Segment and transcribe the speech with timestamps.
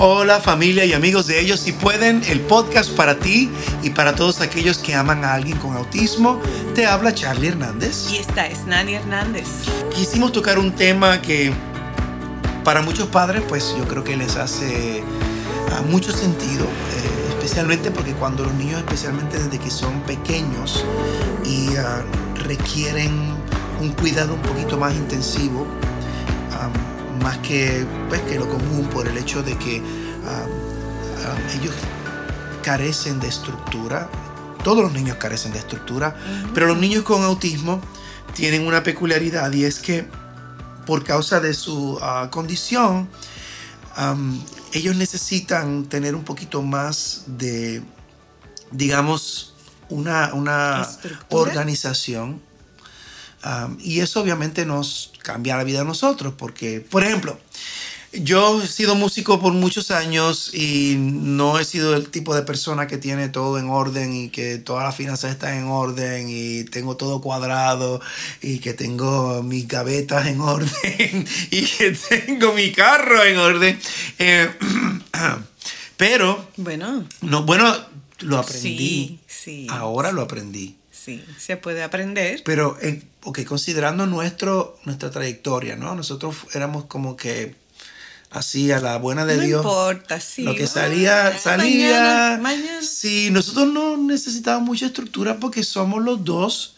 [0.00, 3.50] Hola familia y amigos de ellos, si pueden, el podcast para ti
[3.82, 6.40] y para todos aquellos que aman a alguien con autismo,
[6.76, 8.08] te habla Charlie Hernández.
[8.08, 9.48] Y esta es Nani Hernández.
[9.92, 11.52] Quisimos tocar un tema que
[12.62, 18.12] para muchos padres pues yo creo que les hace uh, mucho sentido, eh, especialmente porque
[18.12, 20.84] cuando los niños, especialmente desde que son pequeños
[21.44, 23.34] y uh, requieren
[23.80, 29.16] un cuidado un poquito más intensivo, um, más que, pues, que lo común por el
[29.16, 31.74] hecho de que um, um, ellos
[32.62, 34.08] carecen de estructura.
[34.64, 36.52] Todos los niños carecen de estructura, uh -huh.
[36.52, 37.80] pero los niños con autismo
[38.34, 40.06] tienen una peculiaridad y es que
[40.86, 43.08] por causa de su uh, condición,
[43.98, 44.40] um,
[44.72, 47.82] ellos necesitan tener un poquito más de,
[48.70, 49.54] digamos,
[49.90, 50.88] una, una
[51.28, 52.40] organización.
[53.44, 57.38] Um, y eso obviamente nos cambia la vida a nosotros, porque, por ejemplo,
[58.12, 62.86] yo he sido músico por muchos años y no he sido el tipo de persona
[62.86, 66.96] que tiene todo en orden y que todas las finanzas están en orden y tengo
[66.96, 68.00] todo cuadrado
[68.40, 73.78] y que tengo mis gavetas en orden y que tengo mi carro en orden.
[74.18, 74.50] Eh,
[75.98, 77.76] pero, bueno, no, bueno,
[78.20, 78.68] lo aprendí.
[78.68, 79.66] Sí, sí.
[79.70, 80.76] Ahora lo aprendí.
[81.08, 82.42] Sí, se puede aprender.
[82.44, 85.94] Pero, eh, ok, considerando nuestro, nuestra trayectoria, ¿no?
[85.94, 87.54] Nosotros éramos como que
[88.30, 89.64] así a la buena de no Dios.
[89.64, 90.42] No importa, sí.
[90.42, 92.00] Lo que salía, ah, salía.
[92.00, 92.82] Mañana, mañana.
[92.82, 96.74] Sí, nosotros no necesitábamos mucha estructura porque somos los dos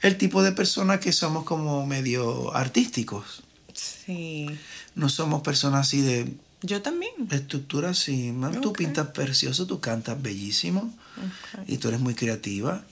[0.00, 3.42] el tipo de personas que somos como medio artísticos.
[3.74, 4.48] Sí.
[4.94, 6.32] No somos personas así de.
[6.62, 7.12] Yo también.
[7.30, 8.32] Estructura así.
[8.32, 8.60] Man, okay.
[8.62, 10.92] Tú pintas precioso, tú cantas bellísimo.
[11.16, 11.74] Okay.
[11.74, 12.84] Y tú eres muy creativa.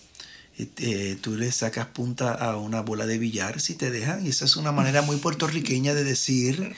[0.58, 4.24] Eh, tú le sacas punta a una bola de billar si te dejan.
[4.24, 6.74] Y esa es una manera muy puertorriqueña de decir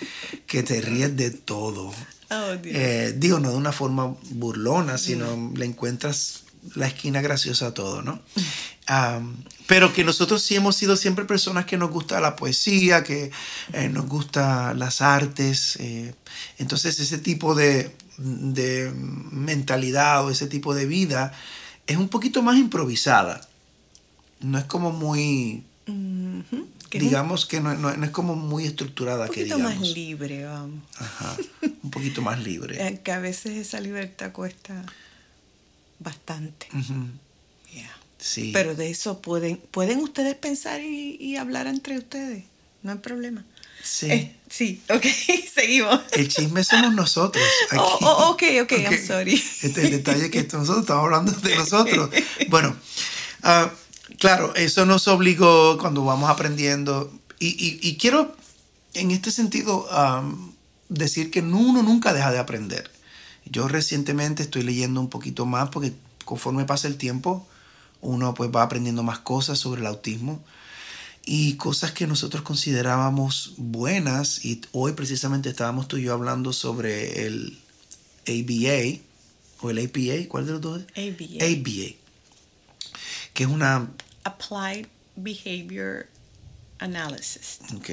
[0.46, 1.92] que te ríes de todo.
[2.30, 5.56] Oh, eh, digo, no de una forma burlona, sino mm.
[5.56, 6.44] le encuentras
[6.74, 8.20] la esquina graciosa a todo, ¿no?
[8.90, 9.36] Um,
[9.66, 13.30] pero que nosotros sí hemos sido siempre personas que nos gusta la poesía, que
[13.72, 15.76] eh, nos gusta las artes.
[15.76, 16.14] Eh,
[16.58, 21.32] entonces ese tipo de, de mentalidad o ese tipo de vida
[21.86, 23.40] es un poquito más improvisada
[24.40, 26.66] no es como muy uh -huh.
[26.90, 30.44] digamos que no, no, no, es como muy estructurada un que poquito digamos más libre
[30.44, 31.36] vamos Ajá,
[31.82, 34.84] un poquito más libre Eh, que a veces esa libertad cuesta
[35.98, 37.10] bastante uh -huh.
[37.72, 37.96] yeah.
[38.18, 42.44] sí pero de eso pueden pueden ustedes pensar y, y hablar entre ustedes
[42.82, 43.44] no hay problema
[43.82, 44.10] Sí.
[44.10, 45.04] Eh, sí, ok,
[45.54, 46.00] seguimos.
[46.12, 47.44] El chisme somos nosotros.
[47.70, 47.80] Aquí.
[47.80, 48.84] Oh, oh, ok, ok, okay.
[48.84, 49.34] I'm sorry.
[49.62, 52.10] Este el detalle que nosotros estamos hablando de nosotros.
[52.48, 52.76] Bueno,
[53.44, 53.68] uh,
[54.16, 57.12] Claro, eso nos obligó cuando vamos aprendiendo.
[57.38, 58.34] Y, y, y quiero,
[58.94, 60.52] en este sentido, um,
[60.88, 62.90] decir que uno nunca deja de aprender.
[63.44, 65.92] Yo recientemente estoy leyendo un poquito más porque
[66.24, 67.46] conforme pasa el tiempo,
[68.00, 70.42] uno pues va aprendiendo más cosas sobre el autismo
[71.24, 74.44] y cosas que nosotros considerábamos buenas.
[74.44, 77.58] Y hoy precisamente estábamos tú y yo hablando sobre el
[78.26, 79.00] ABA
[79.60, 80.82] o el APA, ¿cuál de los dos?
[80.96, 81.44] ABA.
[81.44, 82.07] ABA
[83.38, 83.88] que es una...
[84.24, 86.08] Applied Behavior
[86.80, 87.60] Analysis.
[87.76, 87.90] Ok.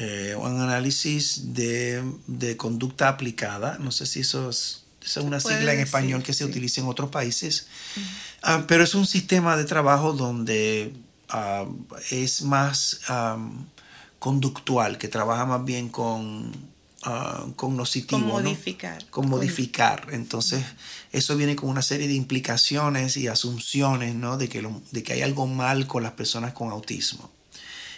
[0.00, 3.78] Eh, un análisis de, de, conducta aplicada.
[3.78, 6.50] No sé si eso es, eso es una sigla en español que se sí.
[6.50, 7.68] utiliza en otros países.
[7.94, 8.62] Uh -huh.
[8.62, 10.92] uh, pero es un sistema de trabajo donde
[11.32, 11.72] uh,
[12.10, 13.66] es más um,
[14.18, 16.50] conductual, que trabaja más bien con
[17.08, 18.20] uh, cognoscitivo.
[18.20, 19.02] Con modificar.
[19.02, 19.10] ¿no?
[19.10, 20.06] Con modificar.
[20.12, 20.64] Entonces,
[21.12, 24.36] eso viene con una serie de implicaciones y asunciones, ¿no?
[24.36, 27.30] De que, lo, de que hay algo mal con las personas con autismo.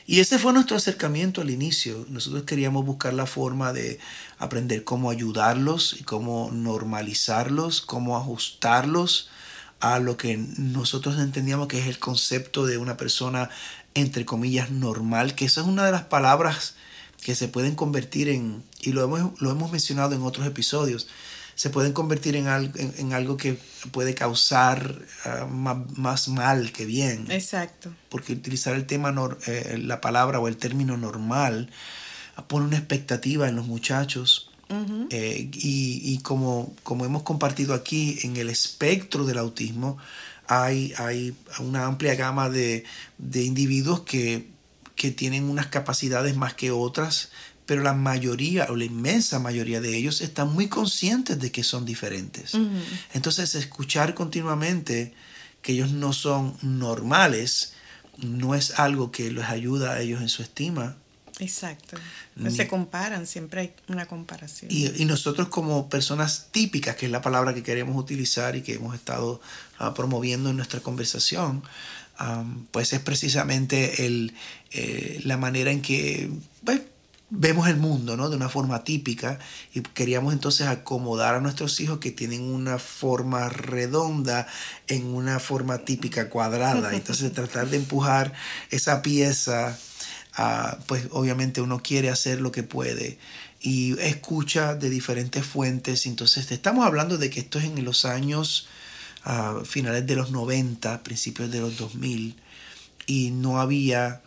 [0.06, 2.04] Y ese fue nuestro acercamiento al inicio.
[2.08, 4.00] Nosotros queríamos buscar la forma de
[4.38, 9.30] aprender cómo ayudarlos y cómo normalizarlos, cómo ajustarlos
[9.78, 13.50] a lo que nosotros entendíamos que es el concepto de una persona,
[13.94, 16.74] entre comillas, normal, que esa es una de las palabras
[17.22, 21.06] que se pueden convertir en, y lo hemos, lo hemos mencionado en otros episodios,
[21.54, 23.58] se pueden convertir en algo, en, en algo que
[23.90, 27.30] puede causar uh, más, más, mal que bien.
[27.30, 27.92] Exacto.
[28.08, 29.14] Porque utilizar el tema,
[29.46, 31.68] eh, la palabra o el término normal
[32.48, 34.50] pone una expectativa en los muchachos.
[34.70, 35.06] Uh -huh.
[35.10, 39.98] eh, y, y como, como hemos compartido aquí, en el espectro del autismo
[40.46, 42.84] hay, hay una amplia gama de,
[43.18, 44.48] de individuos que,
[45.00, 47.30] que tienen unas capacidades más que otras,
[47.64, 51.86] pero la mayoría o la inmensa mayoría de ellos están muy conscientes de que son
[51.86, 52.52] diferentes.
[52.52, 52.82] Uh -huh.
[53.14, 55.14] Entonces, escuchar continuamente
[55.62, 57.72] que ellos no son normales
[58.18, 60.96] no es algo que les ayuda a ellos en su estima.
[61.38, 61.96] Exacto.
[62.38, 64.70] Pues se comparan, siempre hay una comparación.
[64.70, 68.74] Y, y, nosotros como personas típicas, que es la palabra que queremos utilizar y que
[68.74, 69.40] hemos estado
[69.80, 71.62] uh, promoviendo en nuestra conversación,
[72.20, 74.34] um, pues es precisamente el,
[74.72, 76.30] eh, la manera en que
[76.64, 76.82] pues,
[77.30, 78.28] vemos el mundo ¿no?
[78.28, 79.38] de una forma típica
[79.72, 84.46] y queríamos entonces acomodar a nuestros hijos que tienen una forma redonda
[84.88, 86.92] en una forma típica cuadrada.
[86.94, 88.32] Entonces tratar de empujar
[88.70, 89.78] esa pieza,
[90.38, 93.18] uh, pues obviamente uno quiere hacer lo que puede
[93.60, 96.06] y escucha de diferentes fuentes.
[96.06, 98.66] Entonces estamos hablando de que esto es en los años
[99.26, 102.36] uh, finales de los 90, principios de los 2000
[103.06, 104.22] y no había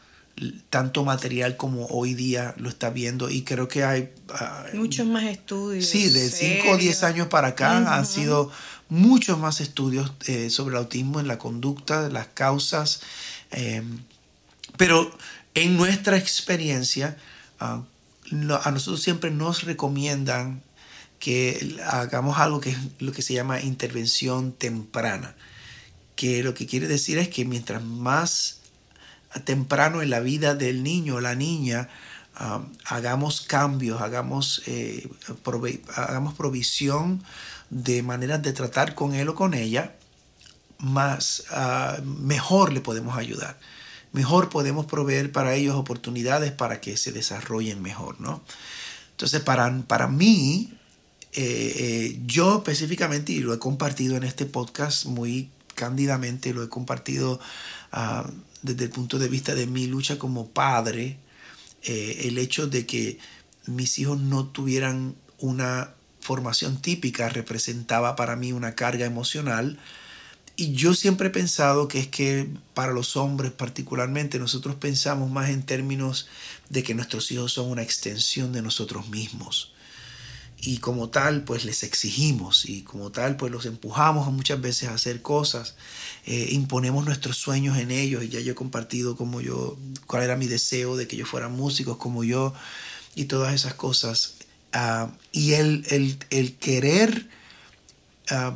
[0.69, 5.23] tanto material como hoy día lo está viendo y creo que hay uh, muchos más
[5.23, 5.85] estudios.
[5.85, 7.97] Sí, de 5 o 10 años para acá uh -huh.
[7.97, 8.51] han sido
[8.89, 13.01] muchos más estudios eh, sobre el autismo en la conducta, las causas,
[13.51, 13.83] eh,
[14.77, 15.15] pero
[15.53, 17.17] en nuestra experiencia
[17.61, 17.83] uh,
[18.31, 20.63] no, a nosotros siempre nos recomiendan
[21.23, 25.37] que hagamos algo que es lo que se llama intervención temprana,
[26.17, 28.59] que lo que quiere decir es que mientras más
[29.45, 31.87] temprano en la vida del niño o la niña,
[32.41, 35.09] um, hagamos cambios, hagamos, eh,
[35.95, 37.23] hagamos provisión
[37.69, 39.95] de maneras de tratar con él o con ella,
[40.77, 43.57] más uh, mejor le podemos ayudar.
[44.11, 48.43] Mejor podemos proveer para ellos oportunidades para que se desarrollen mejor, ¿no?
[49.11, 50.73] Entonces, para, para mí,
[51.35, 57.39] eh, yo específicamente, y lo he compartido en este podcast muy cándidamente, lo he compartido
[57.93, 58.29] uh,
[58.61, 61.17] desde el punto de vista de mi lucha como padre,
[61.83, 63.17] eh, el hecho de que
[63.65, 65.91] mis hijos no tuvieran una
[66.21, 69.79] formación típica representaba para mí una carga emocional.
[70.55, 75.49] Y yo siempre he pensado que es que para los hombres particularmente nosotros pensamos más
[75.49, 76.27] en términos
[76.69, 79.72] de que nuestros hijos son una extensión de nosotros mismos
[80.65, 84.93] y como tal pues les exigimos y como tal pues los empujamos muchas veces a
[84.93, 85.75] hacer cosas,
[86.25, 89.77] eh, imponemos nuestros sueños en ellos y ya yo he compartido como yo,
[90.07, 92.53] cuál era mi deseo de que ellos fueran músicos como yo
[93.13, 94.35] y todas esas cosas.
[94.73, 97.27] Uh, y el, el, el querer
[98.31, 98.53] uh,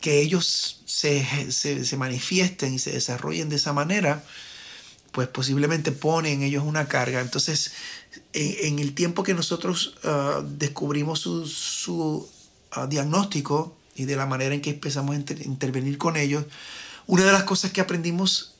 [0.00, 4.24] que ellos se, se, se manifiesten y se desarrollen de esa manera,
[5.18, 7.20] pues posiblemente pone en ellos una carga.
[7.20, 7.72] Entonces,
[8.32, 12.30] en, el tiempo que nosotros uh, descubrimos su, su
[12.76, 16.44] uh, diagnóstico y de la manera en que empezamos a inter intervenir con ellos,
[17.08, 18.54] una de las cosas que aprendimos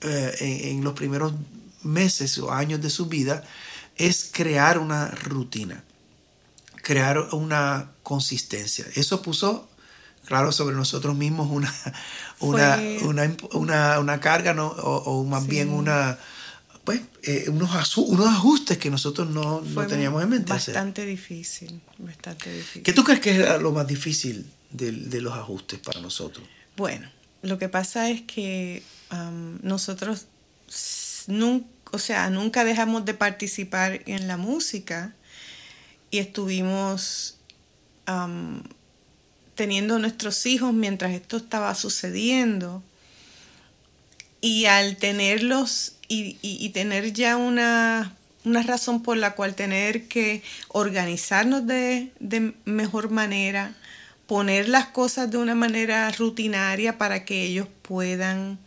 [0.00, 1.32] en, en los primeros
[1.84, 3.44] meses o años de su vida
[3.94, 5.84] es crear una rutina,
[6.82, 8.84] crear una consistencia.
[8.96, 9.68] Eso puso
[10.28, 11.74] claro, sobre nosotros mismos una,
[12.40, 12.98] una, Fue...
[13.04, 14.68] una, una, una, carga, ¿no?
[14.68, 15.50] o, o más sí.
[15.50, 16.18] bien una,
[16.84, 20.52] pues, eh, unos, unos ajustes que nosotros no, no teníamos en mente.
[20.52, 21.10] Bastante hacer.
[21.10, 22.82] difícil, bastante difícil.
[22.82, 26.46] ¿Qué tú crees que es lo más difícil de, de los ajustes para nosotros?
[26.76, 27.10] Bueno,
[27.42, 28.82] lo que pasa es que
[29.12, 30.26] um, nosotros
[31.26, 35.14] nunca, o sea, nunca dejamos de participar en la música
[36.10, 37.38] y estuvimos
[38.06, 38.62] um,
[39.58, 42.80] teniendo nuestros hijos mientras esto estaba sucediendo.
[44.40, 51.66] Y al tenerlos y, tener ya una, una, razón por la cual tener que organizarnos
[51.66, 53.74] de, de, mejor manera,
[54.28, 58.58] poner las cosas de una manera rutinaria para que ellos puedan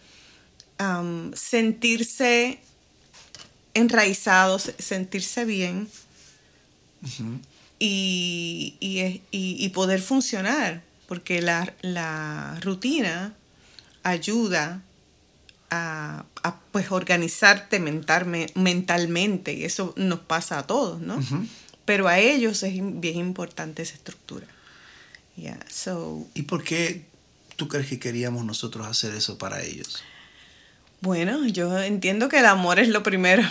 [1.36, 2.60] sentirse
[3.74, 5.88] enraizados, sentirse bien.
[7.83, 13.33] Y, y, y, poder funcionar, porque la, la rutina
[14.03, 14.83] ayuda
[15.71, 21.15] a, a, pues organizarte mental, mentalmente, y eso nos pasa a todos, ¿no?
[21.15, 21.47] Uh -huh.
[21.85, 24.45] Pero a ellos es bien importante esa estructura.
[25.35, 27.03] Yeah, so, ¿Y por qué
[27.55, 30.03] tú crees que queríamos nosotros hacer eso para ellos?
[31.00, 33.41] Bueno, yo entiendo que el amor es lo primero.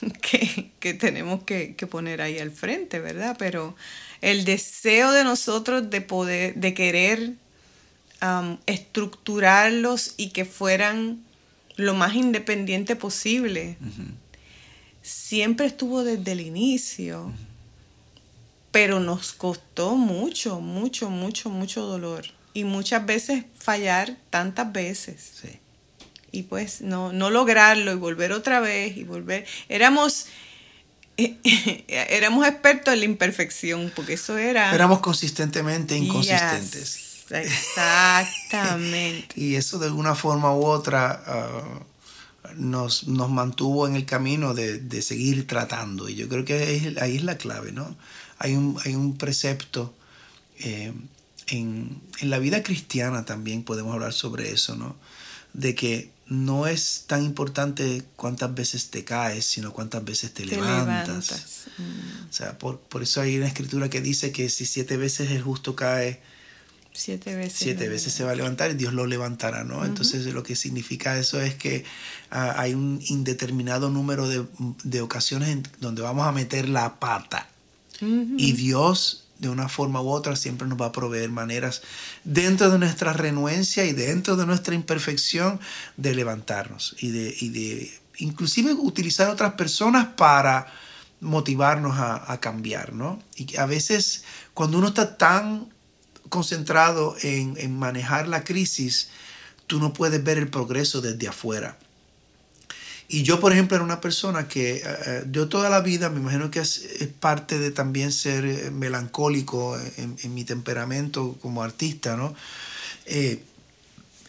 [0.22, 3.36] que, que tenemos que, que, poner ahí al frente, ¿verdad?
[3.38, 3.74] Pero
[4.20, 7.32] el deseo de nosotros de poder, de querer
[8.22, 11.24] um, estructurarlos y que fueran
[11.76, 14.14] lo más independiente posible, uh -huh.
[15.02, 17.34] siempre estuvo desde el inicio, uh -huh.
[18.70, 22.24] pero nos costó mucho, mucho, mucho, mucho dolor.
[22.54, 25.32] Y muchas veces fallar tantas veces.
[25.42, 25.60] Sí
[26.32, 29.46] y pues no, no lograrlo y volver otra vez y volver.
[29.68, 30.26] Éramos,
[31.16, 31.36] eh,
[31.88, 34.74] éramos expertos en la imperfección, porque eso era...
[34.74, 37.26] Éramos consistentemente inconsistentes.
[37.28, 39.28] Yes, exactamente.
[39.40, 45.02] y eso de alguna forma u otra uh, nos, nos mantuvo en el camino de,
[45.02, 46.08] seguir tratando.
[46.08, 47.96] Y yo creo que ahí es la clave, ¿no?
[48.38, 49.94] Hay un, hay un precepto
[50.58, 50.92] eh,
[51.48, 54.96] en, en, la vida cristiana también podemos hablar sobre eso, ¿no?
[55.56, 61.66] De que no es tan importante cuántas veces te caes, sino cuántas veces te, levantas.
[62.28, 65.42] O sea, por, por, eso hay una escritura que dice que si siete veces el
[65.42, 66.20] justo cae,
[66.92, 69.84] siete veces, siete veces se va a levantar y Dios lo levantará, ¿no?
[69.84, 71.84] Entonces lo que significa eso es que
[72.30, 74.44] ah, hay un indeterminado número de,
[74.82, 77.48] de, ocasiones en donde vamos a meter la pata.
[78.00, 81.82] Y Dios de una forma u otra siempre nos va a proveer maneras
[82.24, 85.60] dentro de nuestra renuencia y dentro de nuestra imperfección
[85.96, 90.66] de levantarnos y de, y de inclusive utilizar otras personas para
[91.20, 93.22] motivarnos a, cambiar, ¿no?
[93.36, 94.24] Y a veces
[94.54, 95.72] cuando uno está tan
[96.28, 99.08] concentrado en, en manejar la crisis,
[99.66, 101.78] tú no puedes ver el progreso desde afuera.
[103.08, 106.50] Y yo, por ejemplo, era una persona que eh, yo toda la vida, me imagino
[106.50, 106.86] que es,
[107.20, 112.34] parte de también ser eh, melancólico en, mi temperamento como artista, ¿no?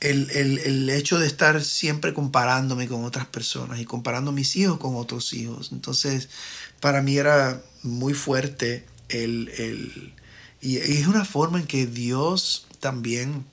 [0.02, 5.34] el, hecho de estar siempre comparándome con otras personas y comparando mis hijos con otros
[5.34, 5.72] hijos.
[5.72, 6.30] Entonces,
[6.80, 10.14] para mí era muy fuerte el...
[10.62, 13.44] y, es una forma en que Dios también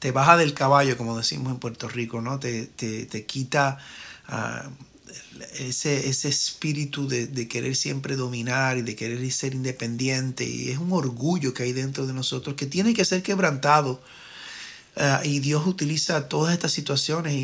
[0.00, 2.38] te baja del caballo, como decimos en Puerto Rico, ¿no?
[2.38, 3.78] Te, te, te quita
[5.58, 10.44] ese, ese espíritu de, querer siempre dominar y de querer ser independiente.
[10.44, 14.02] Y es un orgullo que hay dentro de nosotros que tiene que ser quebrantado.
[14.98, 17.34] Ah, y Dios utiliza todas estas situaciones,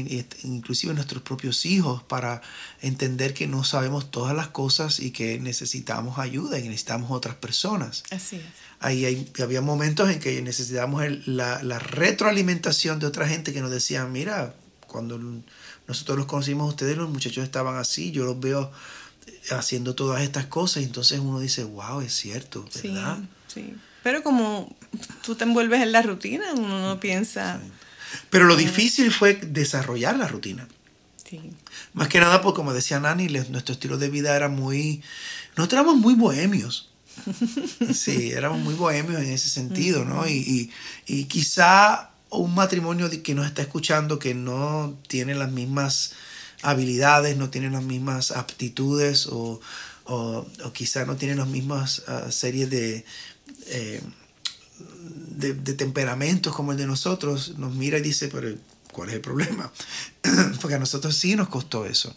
[0.42, 2.40] inclusive nuestros propios hijos, para
[2.80, 8.04] entender que no sabemos todas las cosas y que necesitamos ayuda y necesitamos otras personas.
[8.10, 8.42] Así es.
[8.80, 14.10] Ahí había momentos en que necesitábamos la, la retroalimentación de otra gente que nos decían,
[14.10, 14.56] mira,
[14.88, 15.20] cuando
[15.92, 18.72] nosotros los conocimos a ustedes, los muchachos estaban así, yo los veo
[19.50, 23.18] haciendo todas estas cosas y entonces uno dice, wow, es cierto, ¿verdad?
[23.46, 23.74] Sí, sí.
[24.02, 24.74] Pero como
[25.22, 27.60] tú te envuelves en la rutina, uno no piensa...
[28.30, 30.66] Pero lo difícil fue desarrollar la rutina.
[31.28, 31.52] Sí.
[31.92, 35.02] Más que nada porque, como decía Nani, nuestro estilo de vida era muy...
[35.56, 36.88] Nosotros éramos muy bohemios.
[37.92, 40.26] Sí, éramos muy bohemios en ese sentido, ¿no?
[40.26, 40.70] Y, y,
[41.06, 46.12] y quizá un matrimonio que nos está escuchando que no tiene las mismas
[46.62, 49.60] habilidades, no tiene las mismas aptitudes o,
[50.04, 53.04] o, quizá no tiene las mismas uh, series de,
[53.66, 54.00] eh,
[55.36, 58.54] de, temperamentos como el de nosotros, nos mira y dice, pero
[58.92, 59.70] ¿cuál es el problema?
[60.60, 62.16] Porque a nosotros sí nos costó eso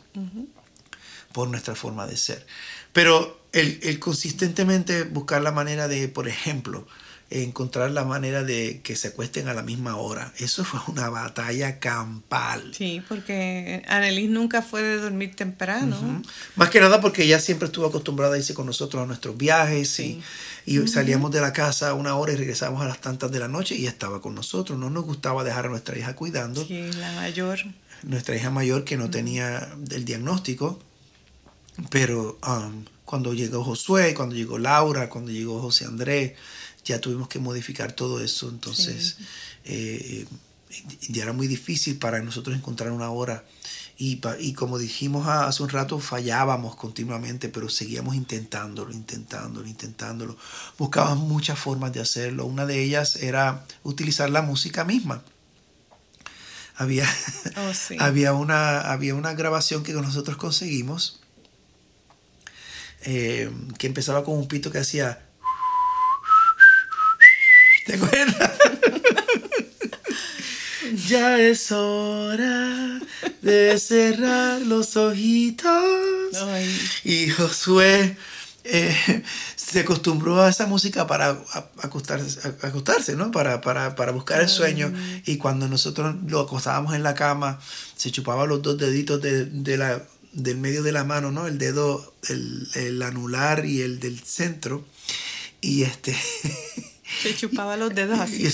[1.33, 2.45] por nuestra forma de ser.
[2.93, 6.87] Pero el, el consistentemente buscar la manera de, por ejemplo,
[7.29, 10.31] encontrar la manera de que se acuesten a la misma hora.
[10.37, 12.71] Eso fue una batalla campal.
[12.75, 16.21] Sí, porque Annelies nunca fue de dormir temprano.
[16.55, 19.99] Más que nada porque ella siempre estuvo acostumbrada a irse con nosotros a nuestros viajes
[19.99, 20.21] y,
[20.87, 23.87] salíamos de la casa una hora y regresábamos a las tantas de la noche y
[23.87, 24.77] estaba con nosotros.
[24.77, 26.65] No nos gustaba dejar a nuestra hija cuidando.
[26.65, 27.59] Sí, la mayor.
[28.03, 30.79] Nuestra hija mayor que no tenía el diagnóstico,
[31.89, 36.33] pero um, cuando llegó Josué, cuando llegó Laura, cuando llegó José Andrés,
[36.85, 39.17] ya tuvimos que modificar todo eso, entonces
[39.65, 40.25] eh,
[41.09, 43.43] ya era muy difícil para nosotros encontrar una hora.
[43.97, 50.37] Y, y como dijimos hace un rato, fallábamos continuamente, pero seguíamos intentándolo, intentándolo, intentándolo.
[50.77, 52.45] Buscábamos muchas formas de hacerlo.
[52.45, 55.23] Una de ellas era utilizar la música misma.
[56.75, 57.07] Había,
[57.55, 61.21] oh, había, una, había una grabación que nosotros conseguimos
[63.07, 65.23] eh, que empezaba con un pito que hacía
[67.95, 68.51] ¿Te acuerdas?
[71.07, 72.99] ya es hora
[73.41, 75.73] de cerrar los ojitos.
[77.05, 78.17] Y Josué
[78.65, 79.23] eh,
[79.55, 81.41] se acostumbró a esa música para
[81.81, 83.31] acostarse, acostarse ¿no?
[83.31, 84.91] Para, para, buscar el sueño.
[85.25, 87.61] Y cuando nosotros lo acostábamos en la cama,
[87.95, 90.01] se chupaba los dos deditos de, la,
[90.33, 91.47] del medio de la mano, ¿no?
[91.47, 94.83] El dedo, el, el anular y el del centro.
[95.61, 96.13] Y este...
[97.21, 98.47] Se chupaba los dedos así.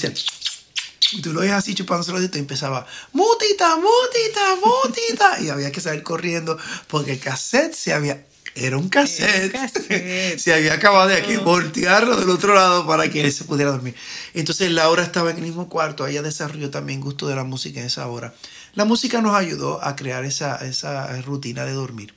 [1.14, 5.40] Y, tú lo ves así chupándose los dedos y empezaba, mutita, mutita, mutita.
[5.42, 10.38] y había que salir corriendo porque el cassette se había era un cassette.
[10.38, 13.96] se había acabado de aquí, voltearlo del otro lado para que él se pudiera dormir.
[14.34, 17.86] Entonces Laura estaba en el mismo cuarto, ella desarrolló también gusto de la música en
[17.86, 18.34] esa hora.
[18.74, 22.14] La música nos ayudó a crear esa, esa rutina de dormir.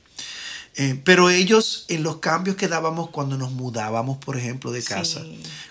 [0.77, 5.23] Eh, pero ellos en los cambios que dábamos cuando nos mudábamos, por ejemplo, de casa,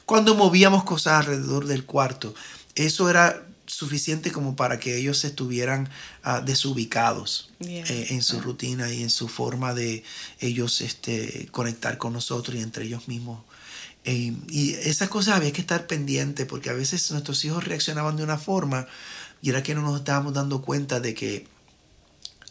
[0.06, 2.34] cuando movíamos cosas alrededor del cuarto,
[2.75, 5.88] eso era suficiente como para que ellos estuvieran
[6.23, 10.04] ah, desubicados eh, en su rutina y en su forma de
[10.40, 13.42] ellos este, conectar con nosotros y entre ellos mismos.
[14.04, 18.23] Eh, y esas cosas había que estar pendiente porque a veces nuestros hijos reaccionaban de
[18.23, 18.87] una forma
[19.40, 21.46] y era que no nos estábamos dando cuenta de que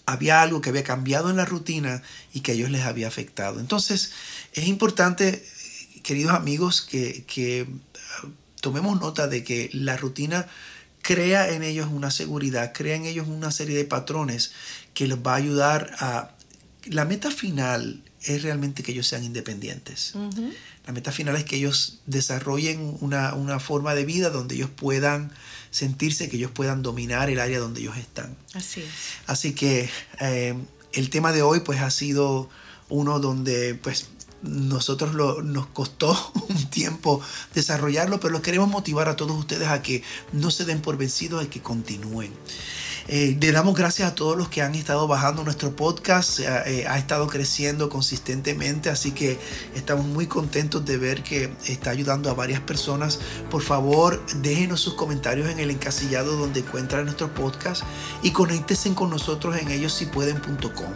[0.05, 2.01] había algo que había cambiado en la rutina
[2.33, 3.60] y que a ellos les había afectado.
[3.60, 4.12] Entonces,
[4.53, 5.45] es importante,
[6.03, 7.67] queridos amigos, que, que
[8.22, 8.27] ah,
[8.62, 10.48] tomemos nota de que la rutina
[11.01, 14.53] crea en ellos una seguridad, crea en ellos una serie de patrones
[14.93, 16.31] que les va a ayudar a...
[16.86, 20.13] La meta final es realmente que ellos sean independientes.
[20.86, 25.31] La meta final es que ellos desarrollen una, forma de vida donde ellos puedan
[25.74, 28.38] sentirse, que ellos puedan dominar el área donde ellos están.
[28.53, 28.88] Así es.
[29.25, 29.89] Así que
[30.22, 30.56] eh,
[30.94, 32.50] el tema de hoy pues ha sido
[32.89, 34.08] uno donde pues
[34.44, 36.15] nosotros lo, nos costó
[36.50, 37.22] un tiempo
[37.56, 41.44] desarrollarlo, pero los queremos motivar a todos ustedes a que no se den por vencidos,
[41.44, 42.32] a que continúen.
[43.07, 46.98] Eh, le damos gracias a todos los que han estado bajando nuestro podcast, eh, ha
[46.98, 49.38] estado creciendo consistentemente, así que
[49.75, 53.19] estamos muy contentos de ver que está ayudando a varias personas.
[53.50, 57.83] Por favor, déjenos sus comentarios en el encasillado donde encuentran nuestro podcast
[58.22, 60.93] y conéctense con nosotros en ellos si pueden.com.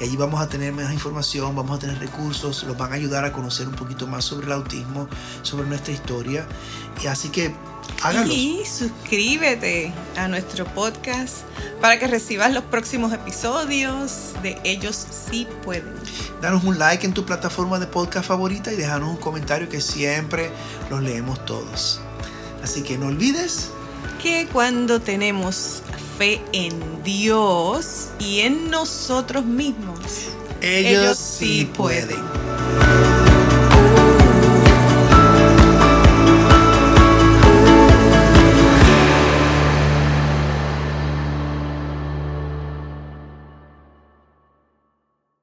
[0.00, 3.24] Y allí vamos a tener más información, vamos a tener recursos, los van a ayudar
[3.24, 5.08] a conocer un poquito más sobre el autismo,
[5.42, 6.46] sobre nuestra historia.
[7.02, 7.54] Y así que
[8.30, 11.38] y suscríbete a nuestro podcast
[11.80, 15.94] para que recibas los próximos episodios de Ellos sí pueden.
[16.40, 20.50] Danos un like en tu plataforma de podcast favorita y déjanos un comentario que siempre
[20.90, 22.00] los leemos todos.
[22.62, 23.70] Así que no olvides
[24.22, 25.82] que cuando tenemos
[26.18, 30.00] fe en Dios y en nosotros mismos,
[30.60, 32.16] ellos, sí pueden.